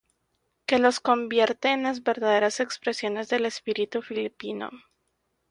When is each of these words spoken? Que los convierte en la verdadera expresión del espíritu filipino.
Que 0.65 0.79
los 0.79 0.99
convierte 0.99 1.67
en 1.67 1.83
la 1.83 1.93
verdadera 2.03 2.47
expresión 2.47 3.23
del 3.23 3.45
espíritu 3.45 4.01
filipino. 4.01 4.71